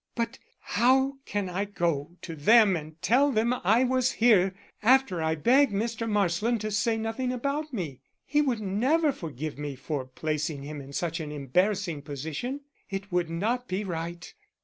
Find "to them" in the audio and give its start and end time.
2.23-2.75